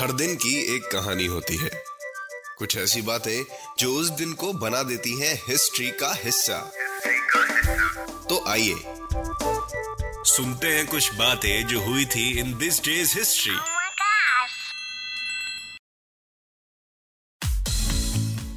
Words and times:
हर 0.00 0.12
दिन 0.12 0.34
की 0.34 0.76
एक 0.76 0.82
कहानी 0.82 1.26
होती 1.26 1.56
है। 1.56 1.70
कुछ 2.58 2.76
ऐसी 2.76 3.02
बातें 3.02 3.44
जो 3.78 3.92
उस 3.92 4.10
दिन 4.10 4.32
को 4.32 4.52
बना 4.52 4.82
देती 4.82 5.20
हैं 5.20 5.34
हिस्ट्री 5.48 5.90
का 5.90 6.14
हिस्सा। 6.24 6.72
तो 8.28 8.44
आइए 8.48 8.74
सुनते 10.24 10.66
हैं 10.66 10.86
कुछ 10.86 11.14
बातें 11.14 11.66
जो 11.66 11.80
हुई 11.80 12.04
थी 12.04 12.38
इन 12.38 12.58
दिस 12.58 12.84
डेज़ 12.84 13.18
हिस्ट्री. 13.18 13.56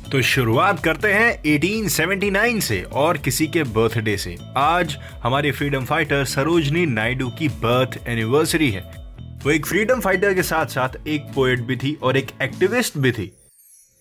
तो 0.10 0.22
शुरुआत 0.22 0.84
करते 0.84 1.14
हैं 1.14 1.44
1879 1.44 2.62
से 2.62 2.84
और 2.84 3.18
किसी 3.18 3.48
के 3.48 3.64
बर्थडे 3.64 4.18
से। 4.18 4.38
आज 4.58 4.98
हमारे 4.98 5.52
फ्रीडम 5.52 5.86
फाइटर 5.86 6.26
सरोजनी 6.26 6.86
नायडू 6.86 7.30
की 7.30 7.50
बर्थ 7.50 8.08
एनिवर्सरी 8.08 8.72
है। 8.72 9.03
वो 9.46 9.52
एक 9.52 9.66
फ्रीडम 9.66 10.00
फाइटर 10.00 10.34
के 10.34 10.44
साथ 10.44 10.66
साथ 10.66 10.90
एक 11.08 11.24
पोएट 11.36 11.62
भी 11.62 11.76
थी 11.76 11.94
और 12.04 12.18
एक 12.18 12.28
एक्टिविस्ट 12.42 12.98
भी 12.98 13.12
थी, 13.12 13.32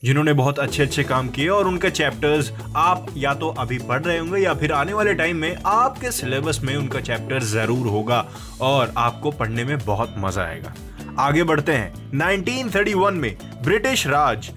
जिन्होंने 0.03 0.33
बहुत 0.33 0.59
अच्छे 0.59 0.83
अच्छे 0.83 1.05
काम 1.05 1.29
किए 1.29 1.49
और 1.49 1.69
उनके 1.69 1.91
चैप्टर्स 1.91 2.53
आप 2.77 3.07
या 3.17 3.33
तो 3.35 3.49
अभी 3.59 3.79
पढ़ 3.79 4.03
रहे 4.03 4.19
होंगे 4.19 4.41
या 4.41 4.53
फिर 4.55 4.73
आने 4.73 4.93
वाले 4.93 5.15
टाइम 5.15 5.37
में 5.37 5.57
आपके 5.67 6.11
सिलेबस 6.11 6.61
में 6.65 6.75
उनका 6.77 7.01
चैप्टर 7.01 7.43
ज़रूर 7.45 7.87
होगा 7.87 8.25
और 8.61 8.93
आपको 8.99 9.31
पढ़ने 9.33 9.65
में 9.65 9.77
बहुत 9.79 10.15
मज़ा 10.19 10.43
आएगा। 10.43 10.75
आगे 11.19 11.45
बढ़ते 11.45 11.73
हैं। 11.73 12.11
1931 12.13 13.15
में 13.15 13.37
ब्रिटिश 13.65 14.07
राज, 14.07 14.51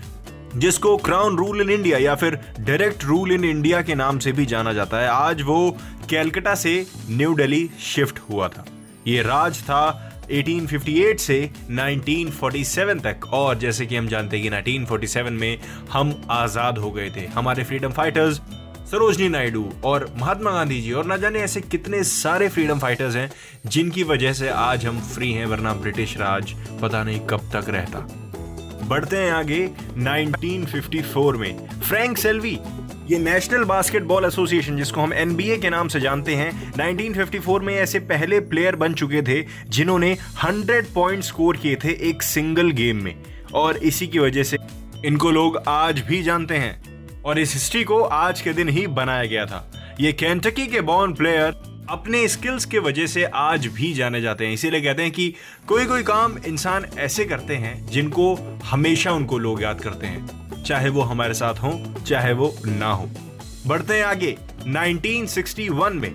जिसको 0.55 0.95
क्राउन 0.99 1.37
रूल 1.37 1.61
इन 1.61 1.69
इंडिया 1.69 1.97
या 1.97 2.15
फिर 2.15 2.39
डायरेक्ट 2.59 3.03
रूल 3.03 3.31
इन 3.31 3.45
इंडिया 3.45 3.81
के 3.81 3.95
नाम 3.95 4.19
से 4.19 4.31
भी 4.31 4.45
जाना 4.45 4.73
जाता 4.73 4.97
है, 4.97 5.07
आज 5.07 5.41
वो 5.41 5.77
कैलकाटा 6.09 6.55
से 6.55 6.85
न्यू 7.09 7.33
दिल्ली 7.35 7.69
शिफ्ट 7.83 8.19
हुआ 8.29 8.47
था। 8.47 8.65
ये 9.07 9.21
राज 9.21 9.61
था 9.61 10.01
1858 10.31 11.19
से 11.19 11.49
1947 11.71 12.99
तक। 12.99 13.25
और 13.33 13.57
जैसे 13.57 13.85
कि 13.85 13.95
हम 13.95 14.07
जानते 14.07 14.37
हैं 14.37 14.43
कि 14.43 14.49
1947 14.49 15.31
में 15.31 15.57
हम 15.91 16.21
आज़ाद 16.31 16.77
हो 16.77 16.91
गए 16.91 17.09
थे। 17.09 17.25
हमारे 17.27 17.63
फ्रीडम 17.63 17.91
फाइटर्स 17.91 18.41
सरोजनी 18.91 19.29
नायडू 19.29 19.69
और 19.83 20.13
महात्मा 20.17 20.51
गांधी 20.51 20.81
जी। 20.81 20.91
और 20.91 21.05
ना 21.05 21.17
जाने 21.17 21.39
ऐसे 21.39 21.61
कितने 21.61 22.03
सारे 22.03 22.49
फ्रीडम 22.49 22.79
फाइटर्स 22.79 23.15
हैं 23.15 23.31
जिनकी 23.65 24.03
वजह 24.03 24.33
से 24.33 24.49
आज 24.49 24.85
हम 24.85 24.99
फ्री 25.01 25.31
हैं, 25.31 25.45
वरना 25.45 25.73
ब्रिटिश 25.73 26.17
राज 26.17 26.53
पता 26.81 27.03
नहीं 27.03 27.19
कब 27.19 27.49
तक 27.53 27.69
रहता। 27.69 27.99
बढ़ते 28.87 29.17
हैं 29.17 29.31
आगे 29.31 29.69
1954 29.97 31.35
में। 31.35 31.67
फ्रैंक 31.81 32.17
सेल्वी 32.17 32.57
ये 33.07 33.19
नेशनल 33.19 33.63
बास्केटबॉल 33.63 34.25
एसोसिएशन 34.25 34.77
जिसको 34.77 35.01
हम 35.01 35.13
एनबीए 35.13 35.57
के 35.57 35.69
नाम 35.69 35.87
से 35.87 35.99
जानते 35.99 36.35
हैं 36.35 36.73
1954 36.73 37.61
में 37.61 37.75
ऐसे 37.75 37.99
पहले 37.99 38.39
प्लेयर 38.39 38.75
बन 38.75 38.93
चुके 38.93 39.21
थे, 39.21 39.45
जिन्होंने 39.69 40.17
100 40.43 40.93
पॉइंट 40.93 41.23
स्कोर 41.23 41.57
किए 41.57 41.75
थे 41.75 42.09
एक 42.09 42.23
सिंगल 42.23 42.71
गेम 42.71 43.03
में। 43.03 43.15
और 43.53 43.77
इसी 43.77 44.07
की 44.07 44.19
वजह 44.19 44.43
से 44.43 44.57
इनको 45.05 45.31
लोग 45.31 45.63
आज 45.67 45.99
भी 45.99 46.23
जानते 46.23 46.55
हैं। 46.55 46.83
और 47.21 47.39
इस 47.39 47.53
हिस्ट्री 47.53 47.83
को 47.83 48.01
आज 48.01 48.41
के 48.41 48.53
दिन 48.53 48.69
ही 48.69 48.87
बनाया 48.87 49.25
गया 49.25 49.45
था। 49.45 49.71
ये 49.99 50.13
कैंटकी 50.13 50.67
के 50.67 50.81
बॉर्न 50.81 51.13
प्लेयर 51.13 51.75
अपने 51.89 52.27
स्किल्स 52.27 52.65
के 52.65 52.79
वजह 52.79 53.05
से 53.05 53.23
आज 53.23 53.67
भी 53.67 53.93
जाने 53.93 54.21
जाते 54.21 54.45
हैं। 54.45 54.53
इसीलिए 54.53 54.81
कहते 54.81 55.01
हैं 55.01 55.11
कि 55.11 55.33
कोई 55.67 55.85
कोई 55.85 56.03
काम 56.03 56.37
इंसान 56.47 56.85
ऐसे 56.97 57.25
करते 57.25 57.55
हैं, 57.55 57.87
जिनको 57.87 58.59
हमेशा 58.63 59.11
उनको 59.11 59.37
लोग 59.37 59.63
याद 59.63 59.81
करते 59.81 60.07
हैं। 60.07 60.44
चाहे 60.65 60.89
वो 60.89 61.01
हमारे 61.01 61.33
साथ 61.33 61.53
हो, 61.53 61.95
चाहे 62.07 62.33
वो 62.33 62.55
ना 62.65 62.91
हो। 62.91 63.09
बढ़ते 63.67 63.93
हैं 63.93 64.03
आगे। 64.03 64.37
1961 64.67 65.93
में 65.93 66.11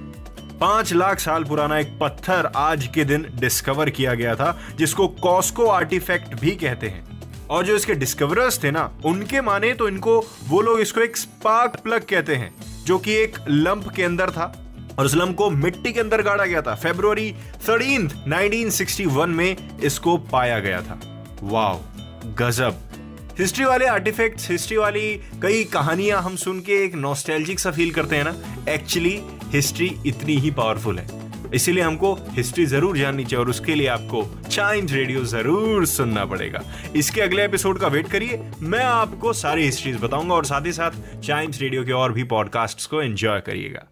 पाँच 0.61 0.93
लाख 0.93 1.19
साल 1.19 1.44
पुराना 1.44 1.78
एक 1.78 1.99
पत्थर 2.00 2.53
आज 2.56 2.87
के 2.87 3.05
दिन 3.05 3.27
डिस्कवर 3.34 3.91
किया 3.91 4.15
गया 4.15 4.34
था, 4.34 4.61
जिसको 4.77 5.09
कॉस्को 5.09 5.66
आर्टिफैक्ट 5.66 6.41
भी 6.41 6.50
कहते 6.50 6.88
हैं। 6.88 7.21
और 7.50 7.65
जो 7.65 7.77
इसके 7.77 7.94
डिस्कवरर्स 7.94 8.65
थे 8.65 8.71
ना, 8.71 8.99
उनके 9.05 9.41
माने 9.41 9.75
तो 9.75 9.88
इनको 9.88 10.27
वो 10.49 10.61
लोग 10.61 10.81
इसको 10.81 11.00
एक 11.00 11.17
स्पार्क 11.17 11.77
प्लग 11.84 12.00
कहते 12.00 12.37
हैं, 12.37 12.55
जो 12.84 12.99
कि 12.99 13.12
एक 13.12 13.38
लंप 13.49 13.88
के 13.88 14.03
अंदर 14.03 14.31
था। 14.31 14.67
और 14.99 15.05
उस 15.06 15.15
लंप 15.15 15.37
को 15.37 15.50
मिट्टी 15.50 15.93
के 15.93 16.00
अंदर 16.00 16.22
गाड़ा 16.22 16.44
गया 16.44 16.62
था। 16.62 16.75
फेब्रुवरी 16.75 17.34
13 17.67 18.11
1961 18.28 19.28
में 19.28 19.81
इसको 19.81 20.17
पाया 20.17 20.61
गया 20.61 20.82
था। 20.82 21.27
वाओ 21.43 21.81
गजब। 22.25 22.90
हिस्ट्री 23.39 23.65
वाले 23.65 23.87
आर्टिफैक्ट्स 23.87 24.51
हिस्ट्री 24.51 24.77
वाली 24.77 25.09
कई 25.43 25.63
कहानियाँ 25.73 26.21
हम 26.23 26.37
सुन 26.37 26.61
के 26.61 26.85
एक 26.85 26.95
नॉस्टैल्जिक 26.95 27.61
सा 27.61 27.71
फील 27.71 27.91
करते 27.91 28.17
हैं 28.17 28.25
ना। 28.25 28.35
एक्चुअली 28.73 29.21
हिस्ट्री 29.53 29.91
इतनी 30.07 30.37
ही 30.37 30.51
पावरफुल 30.51 30.99
है। 30.99 31.07
इसीलिए 31.55 31.83
हमको 31.83 32.13
हिस्ट्री 32.31 32.67
ज़रूर 32.67 32.99
जाननी 32.99 33.25
चाहिए 33.25 33.45
और 33.45 33.51
उसके 33.51 33.75
लिए 33.75 33.87
आपको 33.89 34.25
चाइम्स 34.51 34.93
रेडियो 34.93 35.25
ज़रूर 35.25 35.87
सुनना 35.87 36.25
पड़ेगा। 36.25 36.63
इसके 36.97 37.21
अगले 37.21 37.45
एपिसोड 37.45 37.79
का 37.81 37.89
वेट 37.89 38.09
करिए। 38.09 38.41
मैं 38.63 38.85
आपको 38.85 39.33
सारी 39.33 39.65
हिस्ट्रीज 39.65 39.97
बताऊँगा 40.03 40.35
और 40.35 40.45
साथ 40.45 40.67
ही 40.67 40.73
साथ 40.73 41.21
चाइम्स 41.21 41.61
रेडियो 41.61 41.85
के 41.85 41.93
और 41.93 42.12
भी 42.12 42.25
पॉडकास्ट 42.35 42.89
को 42.91 43.03
एंजॉय 43.03 43.41
करिएगा। 43.41 43.87